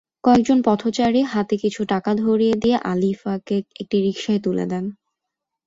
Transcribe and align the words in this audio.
কয়েকজন 0.23 0.59
পথচারী 0.61 1.21
হাতে 1.31 1.55
কিছু 1.57 1.81
টাকা 1.85 2.11
ধরিয়ে 2.15 2.55
দিয়ে 2.55 2.77
আলিফাকে 2.91 3.57
একটি 3.81 3.97
রিকশায় 4.05 4.41
তুলে 4.45 4.65
দেন। 4.67 4.85